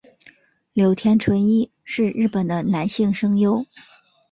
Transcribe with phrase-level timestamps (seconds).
[0.73, 3.63] 柳田淳一是日本的男性声优。